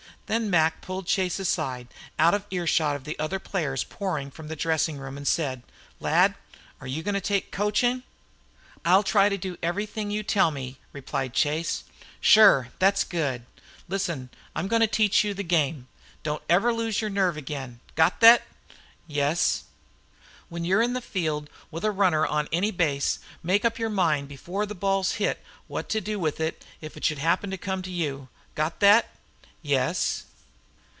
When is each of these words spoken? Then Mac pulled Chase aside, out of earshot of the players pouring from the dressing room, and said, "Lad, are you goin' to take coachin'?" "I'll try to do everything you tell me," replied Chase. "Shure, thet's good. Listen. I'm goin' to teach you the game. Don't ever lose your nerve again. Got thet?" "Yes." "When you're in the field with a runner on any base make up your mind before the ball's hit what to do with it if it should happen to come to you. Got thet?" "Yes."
Then 0.27 0.49
Mac 0.49 0.79
pulled 0.79 1.07
Chase 1.07 1.39
aside, 1.39 1.89
out 2.17 2.33
of 2.33 2.45
earshot 2.51 2.95
of 2.95 3.03
the 3.03 3.15
players 3.43 3.83
pouring 3.83 4.31
from 4.31 4.47
the 4.47 4.55
dressing 4.55 4.95
room, 4.97 5.17
and 5.17 5.27
said, 5.27 5.61
"Lad, 5.99 6.35
are 6.79 6.87
you 6.87 7.03
goin' 7.03 7.15
to 7.15 7.19
take 7.19 7.51
coachin'?" 7.51 8.03
"I'll 8.85 9.03
try 9.03 9.27
to 9.27 9.35
do 9.37 9.57
everything 9.61 10.09
you 10.09 10.23
tell 10.23 10.49
me," 10.49 10.77
replied 10.93 11.33
Chase. 11.33 11.83
"Shure, 12.21 12.69
thet's 12.79 13.03
good. 13.03 13.45
Listen. 13.89 14.29
I'm 14.55 14.69
goin' 14.69 14.79
to 14.79 14.87
teach 14.87 15.25
you 15.25 15.33
the 15.33 15.43
game. 15.43 15.89
Don't 16.23 16.43
ever 16.47 16.71
lose 16.71 17.01
your 17.01 17.09
nerve 17.09 17.35
again. 17.35 17.81
Got 17.95 18.21
thet?" 18.21 18.47
"Yes." 19.07 19.65
"When 20.47 20.63
you're 20.63 20.81
in 20.81 20.93
the 20.93 21.01
field 21.01 21.49
with 21.71 21.83
a 21.83 21.91
runner 21.91 22.25
on 22.25 22.47
any 22.53 22.71
base 22.71 23.19
make 23.43 23.65
up 23.65 23.77
your 23.77 23.89
mind 23.89 24.29
before 24.29 24.65
the 24.65 24.75
ball's 24.75 25.15
hit 25.19 25.43
what 25.67 25.89
to 25.89 25.99
do 25.99 26.17
with 26.17 26.39
it 26.39 26.63
if 26.79 26.95
it 26.95 27.03
should 27.03 27.19
happen 27.19 27.51
to 27.51 27.57
come 27.57 27.81
to 27.81 27.91
you. 27.91 28.29
Got 28.55 28.79
thet?" 28.79 29.13
"Yes." 29.63 30.23